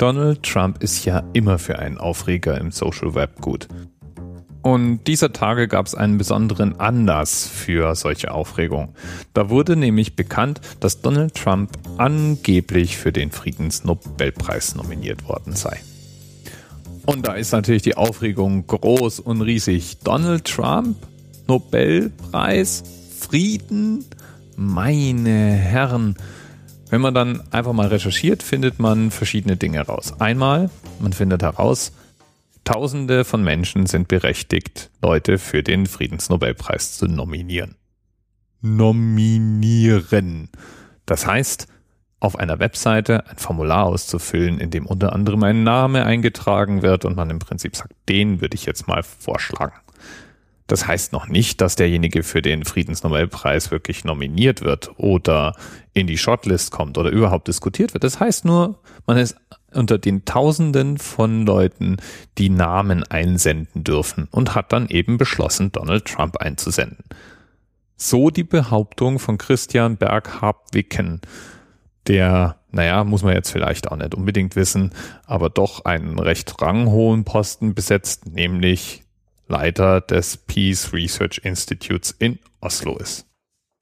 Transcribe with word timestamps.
Donald 0.00 0.42
Trump 0.44 0.82
ist 0.82 1.04
ja 1.04 1.22
immer 1.34 1.58
für 1.58 1.78
einen 1.78 1.98
Aufreger 1.98 2.58
im 2.58 2.70
Social 2.70 3.14
Web 3.14 3.42
gut. 3.42 3.68
Und 4.62 5.04
dieser 5.06 5.30
Tage 5.34 5.68
gab 5.68 5.84
es 5.84 5.94
einen 5.94 6.16
besonderen 6.16 6.80
Anlass 6.80 7.46
für 7.46 7.94
solche 7.94 8.32
Aufregung. 8.32 8.94
Da 9.34 9.50
wurde 9.50 9.76
nämlich 9.76 10.16
bekannt, 10.16 10.62
dass 10.80 11.02
Donald 11.02 11.34
Trump 11.34 11.72
angeblich 11.98 12.96
für 12.96 13.12
den 13.12 13.30
Friedensnobelpreis 13.30 14.74
nominiert 14.74 15.28
worden 15.28 15.54
sei. 15.54 15.78
Und 17.04 17.28
da 17.28 17.34
ist 17.34 17.52
natürlich 17.52 17.82
die 17.82 17.98
Aufregung 17.98 18.66
groß 18.66 19.20
und 19.20 19.42
riesig. 19.42 19.98
Donald 19.98 20.46
Trump, 20.46 20.96
Nobelpreis, 21.46 22.84
Frieden, 23.18 24.06
meine 24.56 25.50
Herren. 25.52 26.16
Wenn 26.90 27.00
man 27.00 27.14
dann 27.14 27.42
einfach 27.52 27.72
mal 27.72 27.88
recherchiert, 27.88 28.42
findet 28.42 28.78
man 28.78 29.10
verschiedene 29.10 29.56
Dinge 29.56 29.80
raus. 29.80 30.14
Einmal, 30.18 30.70
man 30.98 31.12
findet 31.12 31.42
heraus, 31.42 31.92
Tausende 32.64 33.24
von 33.24 33.42
Menschen 33.42 33.86
sind 33.86 34.08
berechtigt, 34.08 34.90
Leute 35.02 35.38
für 35.38 35.62
den 35.62 35.86
Friedensnobelpreis 35.86 36.96
zu 36.98 37.06
nominieren. 37.06 37.76
Nominieren. 38.60 40.50
Das 41.06 41.26
heißt, 41.26 41.66
auf 42.20 42.36
einer 42.36 42.58
Webseite 42.58 43.26
ein 43.26 43.38
Formular 43.38 43.86
auszufüllen, 43.86 44.60
in 44.60 44.70
dem 44.70 44.86
unter 44.86 45.14
anderem 45.14 45.42
ein 45.42 45.62
Name 45.62 46.04
eingetragen 46.04 46.82
wird 46.82 47.06
und 47.06 47.16
man 47.16 47.30
im 47.30 47.38
Prinzip 47.38 47.74
sagt, 47.74 47.94
den 48.08 48.42
würde 48.42 48.54
ich 48.54 48.66
jetzt 48.66 48.86
mal 48.86 49.02
vorschlagen. 49.02 49.80
Das 50.70 50.86
heißt 50.86 51.12
noch 51.12 51.26
nicht, 51.26 51.60
dass 51.60 51.74
derjenige 51.74 52.22
für 52.22 52.42
den 52.42 52.64
Friedensnobelpreis 52.64 53.72
wirklich 53.72 54.04
nominiert 54.04 54.60
wird 54.60 54.92
oder 54.98 55.56
in 55.94 56.06
die 56.06 56.16
Shortlist 56.16 56.70
kommt 56.70 56.96
oder 56.96 57.10
überhaupt 57.10 57.48
diskutiert 57.48 57.92
wird. 57.92 58.04
Das 58.04 58.20
heißt 58.20 58.44
nur, 58.44 58.78
man 59.04 59.16
ist 59.16 59.34
unter 59.72 59.98
den 59.98 60.24
Tausenden 60.24 60.98
von 60.98 61.44
Leuten, 61.44 61.96
die 62.38 62.50
Namen 62.50 63.02
einsenden 63.02 63.82
dürfen 63.82 64.28
und 64.30 64.54
hat 64.54 64.72
dann 64.72 64.86
eben 64.88 65.18
beschlossen, 65.18 65.72
Donald 65.72 66.04
Trump 66.04 66.36
einzusenden. 66.36 67.04
So 67.96 68.30
die 68.30 68.44
Behauptung 68.44 69.18
von 69.18 69.38
Christian 69.38 69.96
Berghardt-Wicken, 69.96 71.20
der, 72.06 72.60
naja, 72.70 73.02
muss 73.02 73.24
man 73.24 73.34
jetzt 73.34 73.50
vielleicht 73.50 73.90
auch 73.90 73.96
nicht 73.96 74.14
unbedingt 74.14 74.54
wissen, 74.54 74.92
aber 75.26 75.50
doch 75.50 75.84
einen 75.84 76.20
recht 76.20 76.62
ranghohen 76.62 77.24
Posten 77.24 77.74
besetzt, 77.74 78.26
nämlich 78.26 79.02
Leiter 79.50 80.00
des 80.00 80.38
Peace 80.38 80.92
Research 80.92 81.40
Institutes 81.44 82.12
in 82.12 82.38
Oslo 82.60 82.96
ist. 82.96 83.26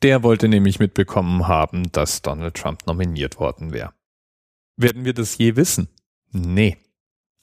Der 0.02 0.22
wollte 0.22 0.48
nämlich 0.48 0.78
mitbekommen 0.78 1.47
haben, 1.47 1.91
dass 1.92 2.22
Donald 2.22 2.55
Trump 2.55 2.86
nominiert 2.86 3.38
worden 3.38 3.72
wäre. 3.72 3.92
Werden 4.77 5.05
wir 5.05 5.12
das 5.12 5.39
je 5.39 5.56
wissen? 5.56 5.89
Nee. 6.30 6.77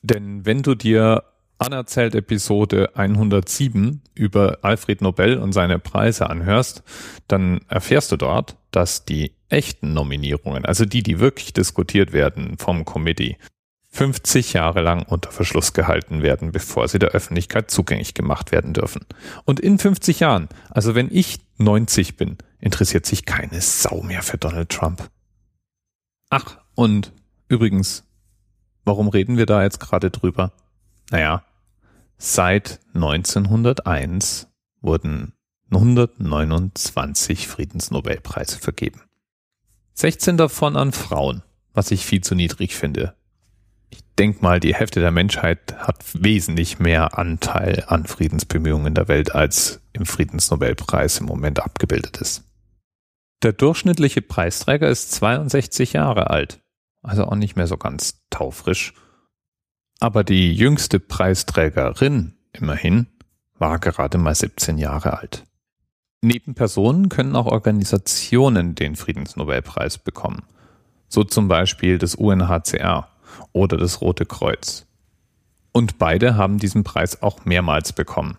Denn 0.02 0.46
wenn 0.46 0.62
du 0.62 0.76
dir 0.76 1.23
anerzählt 1.58 2.16
Episode 2.16 2.96
107 2.96 4.02
über 4.14 4.59
Alfred 4.62 5.02
Nobel 5.02 5.38
und 5.38 5.53
seine 5.53 5.80
Preise 5.80 6.30
anhörst, 6.30 6.84
dann 7.28 7.62
erfährst 7.68 8.12
du 8.12 8.18
dort, 8.18 8.58
dass 8.72 9.06
die 9.06 9.34
echten 9.50 9.94
Nominierungen, 9.94 10.66
also 10.66 10.86
die, 10.86 11.03
die 11.03 11.20
wirklich 11.20 11.53
diskutiert 11.53 12.14
werden 12.14 12.58
vom 12.58 12.86
Committee, 12.86 13.38
50 13.96 14.52
Jahre 14.52 14.82
lang 14.82 15.04
unter 15.04 15.32
Verschluss 15.32 15.72
gehalten 15.72 16.22
werden, 16.22 16.52
bevor 16.52 16.90
sie 16.90 17.00
der 17.00 17.12
Öffentlichkeit 17.12 17.72
zugänglich 17.72 18.14
gemacht 18.14 18.52
werden 18.52 18.74
dürfen. 18.74 19.06
Und 19.46 19.62
in 19.62 19.80
50 19.80 20.20
Jahren, 20.20 20.50
also 20.70 20.96
wenn 20.96 21.08
ich 21.10 21.40
90 21.60 22.18
bin, 22.18 22.38
interessiert 22.60 23.06
sich 23.06 23.24
keine 23.24 23.62
Sau 23.62 24.02
mehr 24.02 24.22
für 24.22 24.38
Donald 24.38 24.68
Trump. 24.68 25.10
Ach, 26.30 26.58
und 26.76 27.14
übrigens, 27.48 28.04
warum 28.84 29.08
reden 29.08 29.38
wir 29.38 29.46
da 29.46 29.64
jetzt 29.64 29.80
gerade 29.80 30.12
drüber? 30.12 30.52
Naja, 31.09 31.46
seit 32.18 32.82
1901 32.96 34.50
wurden 34.82 35.32
129 35.72 37.48
Friedensnobelpreise 37.48 38.59
vergeben. 38.59 39.03
16 39.94 40.36
davon 40.36 40.75
an 40.75 40.92
Frauen, 40.92 41.44
was 41.74 41.92
ich 41.92 42.06
viel 42.06 42.19
zu 42.19 42.36
niedrig 42.36 42.75
finde 42.75 43.16
ich 43.95 44.03
denke 44.17 44.41
mal, 44.41 44.59
die 44.59 44.75
Hälfte 44.75 45.00
der 45.00 45.11
Menschheit 45.11 45.75
hat 45.78 46.03
wesentlich 46.13 46.79
mehr 46.79 47.17
Anteil 47.17 47.85
an 47.88 48.06
Friedensbemühungen 48.06 48.88
in 48.88 48.94
der 48.94 49.07
Welt, 49.07 49.33
als 49.33 49.81
im 49.94 50.06
Friedensnobelpreis 50.06 51.19
im 51.19 51.25
Moment 51.25 51.59
abgebildet 51.59 52.17
ist. 52.17 52.44
Der 53.44 53.53
durchschnittliche 53.53 54.22
Preisträger 54.22 54.89
ist 54.89 55.11
62 55.11 55.94
Jahre 55.94 56.29
alt, 56.29 56.61
also 57.03 57.25
auch 57.25 57.35
nicht 57.35 57.56
mehr 57.56 57.67
so 57.67 57.78
ganz 57.78 58.25
taufrisch. 58.29 58.94
Aber 60.00 60.23
die 60.23 60.53
jüngste 60.53 61.00
Preisträgerin, 61.00 62.33
immerhin, 62.51 63.07
war 63.57 63.79
gerade 63.79 64.17
mal 64.17 64.35
17 64.35 64.77
Jahre 64.77 65.17
alt. 65.17 65.45
Neben 66.22 66.56
Personen 66.56 67.09
können 67.09 67.35
auch 67.35 67.45
Organisationen 67.45 68.75
den 68.75 68.95
Friedensnobelpreis 68.95 70.00
bekommen. 70.00 70.44
So 71.07 71.23
zum 71.23 71.47
Beispiel 71.47 71.97
das 71.97 72.16
UNHCR, 72.16 73.07
oder 73.51 73.78
das 73.78 74.01
Rote 74.01 74.25
Kreuz. 74.25 74.85
Und 75.72 75.97
beide 75.97 76.38
haben 76.38 76.57
diesen 76.57 76.84
Preis 76.84 77.22
auch 77.22 77.46
mehrmals 77.46 77.94
bekommen. 77.94 78.38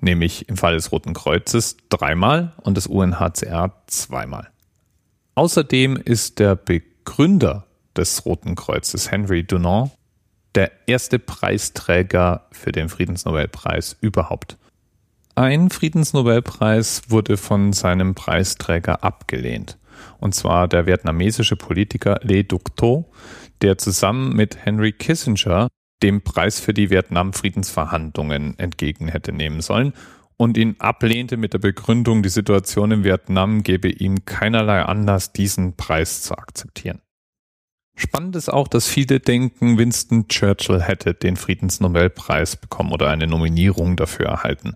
Nämlich 0.00 0.48
im 0.48 0.56
Fall 0.56 0.74
des 0.74 0.92
Roten 0.92 1.14
Kreuzes 1.14 1.76
dreimal 1.88 2.52
und 2.62 2.76
des 2.76 2.86
UNHCR 2.86 3.72
zweimal. 3.86 4.50
Außerdem 5.34 5.96
ist 5.96 6.38
der 6.38 6.54
Begründer 6.54 7.66
des 7.96 8.26
Roten 8.26 8.54
Kreuzes, 8.56 9.10
Henry 9.10 9.42
Dunant, 9.42 9.90
der 10.54 10.70
erste 10.86 11.18
Preisträger 11.18 12.46
für 12.52 12.72
den 12.72 12.88
Friedensnobelpreis 12.88 13.96
überhaupt. 14.00 14.56
Ein 15.34 15.68
Friedensnobelpreis 15.68 17.02
wurde 17.08 17.36
von 17.36 17.74
seinem 17.74 18.14
Preisträger 18.14 19.04
abgelehnt. 19.04 19.76
Und 20.18 20.34
zwar 20.34 20.68
der 20.68 20.86
vietnamesische 20.86 21.56
Politiker 21.56 22.18
Le 22.22 22.44
Duc 22.44 22.74
Tho, 22.76 23.10
der 23.62 23.78
zusammen 23.78 24.34
mit 24.34 24.64
Henry 24.64 24.92
Kissinger 24.92 25.68
dem 26.02 26.22
Preis 26.22 26.60
für 26.60 26.74
die 26.74 26.90
Vietnam-Friedensverhandlungen 26.90 28.58
entgegen 28.58 29.08
hätte 29.08 29.32
nehmen 29.32 29.60
sollen 29.60 29.94
und 30.36 30.56
ihn 30.58 30.76
ablehnte 30.78 31.36
mit 31.36 31.54
der 31.54 31.58
Begründung, 31.58 32.22
die 32.22 32.28
Situation 32.28 32.90
in 32.90 33.04
Vietnam 33.04 33.62
gebe 33.62 33.88
ihm 33.88 34.24
keinerlei 34.24 34.82
Anlass, 34.82 35.32
diesen 35.32 35.76
Preis 35.76 36.22
zu 36.22 36.36
akzeptieren. 36.36 37.00
Spannend 37.98 38.36
ist 38.36 38.50
auch, 38.50 38.68
dass 38.68 38.86
viele 38.86 39.20
denken, 39.20 39.78
Winston 39.78 40.28
Churchill 40.28 40.82
hätte 40.82 41.14
den 41.14 41.36
Friedensnobelpreis 41.36 42.56
bekommen 42.56 42.92
oder 42.92 43.08
eine 43.08 43.26
Nominierung 43.26 43.96
dafür 43.96 44.26
erhalten. 44.26 44.74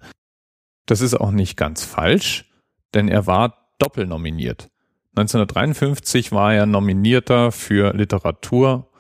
Das 0.87 1.03
ist 1.03 1.15
auch 1.15 1.31
nicht 1.31 1.59
ganz 1.59 1.85
falsch, 1.85 2.51
denn 2.95 3.09
er 3.09 3.27
war 3.27 3.75
doppelnominiert. 3.79 4.69
1953 5.17 6.33
war 6.33 6.55
er 6.55 6.67
Nominierter 6.67 7.53
für 7.53 7.93
Literatur 7.95 8.91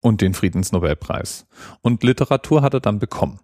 und 0.00 0.20
den 0.20 0.34
Friedensnobelpreis. 0.34 1.46
Und 1.82 2.02
Literatur 2.02 2.62
hat 2.62 2.74
er 2.74 2.80
dann 2.80 2.98
bekommen. 2.98 3.40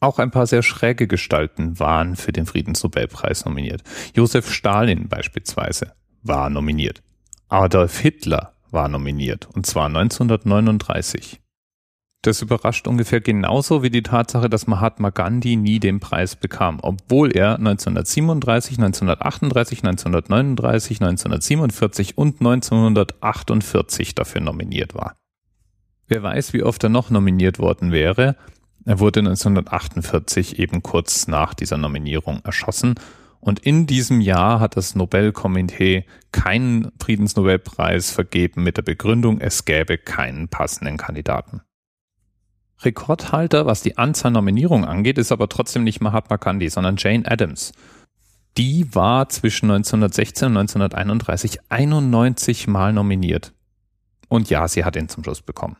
Auch 0.00 0.18
ein 0.18 0.30
paar 0.30 0.46
sehr 0.46 0.62
schräge 0.62 1.06
Gestalten 1.06 1.78
waren 1.78 2.16
für 2.16 2.32
den 2.32 2.44
Friedensnobelpreis 2.44 3.44
nominiert. 3.44 3.82
Josef 4.14 4.52
Stalin 4.52 5.08
beispielsweise 5.08 5.92
war 6.22 6.50
nominiert. 6.50 7.02
Adolf 7.48 7.98
Hitler 8.00 8.54
war 8.70 8.88
nominiert, 8.88 9.48
und 9.54 9.66
zwar 9.66 9.86
1939. 9.86 11.40
Das 12.22 12.40
überrascht 12.40 12.86
ungefähr 12.86 13.20
genauso 13.20 13.82
wie 13.82 13.90
die 13.90 14.04
Tatsache, 14.04 14.48
dass 14.48 14.68
Mahatma 14.68 15.10
Gandhi 15.10 15.56
nie 15.56 15.80
den 15.80 15.98
Preis 15.98 16.36
bekam, 16.36 16.78
obwohl 16.80 17.36
er 17.36 17.56
1937, 17.56 18.78
1938, 18.78 19.78
1939, 19.80 21.00
1947 21.00 22.16
und 22.16 22.40
1948 22.40 24.14
dafür 24.14 24.40
nominiert 24.40 24.94
war. 24.94 25.16
Wer 26.06 26.22
weiß, 26.22 26.52
wie 26.52 26.62
oft 26.62 26.84
er 26.84 26.90
noch 26.90 27.10
nominiert 27.10 27.58
worden 27.58 27.90
wäre. 27.90 28.36
Er 28.84 29.00
wurde 29.00 29.20
1948 29.20 30.60
eben 30.60 30.82
kurz 30.82 31.26
nach 31.26 31.54
dieser 31.54 31.76
Nominierung 31.76 32.40
erschossen 32.44 32.94
und 33.40 33.58
in 33.58 33.88
diesem 33.88 34.20
Jahr 34.20 34.60
hat 34.60 34.76
das 34.76 34.94
Nobelkomitee 34.94 36.04
keinen 36.30 36.92
Friedensnobelpreis 37.00 38.12
vergeben 38.12 38.62
mit 38.62 38.76
der 38.76 38.82
Begründung, 38.82 39.40
es 39.40 39.64
gäbe 39.64 39.98
keinen 39.98 40.46
passenden 40.46 40.96
Kandidaten. 40.96 41.62
Rekordhalter, 42.84 43.66
was 43.66 43.82
die 43.82 43.98
Anzahl 43.98 44.30
Nominierungen 44.30 44.88
angeht, 44.88 45.18
ist 45.18 45.32
aber 45.32 45.48
trotzdem 45.48 45.84
nicht 45.84 46.00
Mahatma 46.00 46.36
Gandhi, 46.36 46.68
sondern 46.68 46.96
Jane 46.98 47.30
Addams. 47.30 47.72
Die 48.56 48.94
war 48.94 49.28
zwischen 49.28 49.70
1916 49.70 50.46
und 50.48 50.58
1931 50.58 51.60
91 51.70 52.66
Mal 52.66 52.92
nominiert. 52.92 53.52
Und 54.28 54.50
ja, 54.50 54.68
sie 54.68 54.84
hat 54.84 54.96
ihn 54.96 55.08
zum 55.08 55.24
Schluss 55.24 55.42
bekommen. 55.42 55.76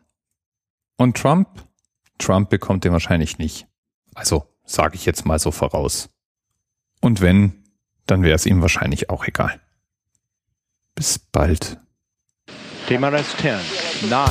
Und 0.96 1.16
Trump? 1.16 1.48
Trump 2.18 2.50
bekommt 2.50 2.84
den 2.84 2.92
wahrscheinlich 2.92 3.38
nicht. 3.38 3.66
Also 4.14 4.46
sage 4.64 4.94
ich 4.94 5.04
jetzt 5.04 5.26
mal 5.26 5.38
so 5.38 5.50
voraus. 5.50 6.08
Und 7.00 7.20
wenn, 7.20 7.64
dann 8.06 8.22
wäre 8.22 8.36
es 8.36 8.46
ihm 8.46 8.62
wahrscheinlich 8.62 9.10
auch 9.10 9.26
egal. 9.26 9.60
Bis 10.94 11.18
bald. 11.18 11.78
Thema 12.86 13.08
Rest 13.08 13.38
10, 13.38 13.58
9, 14.10 14.30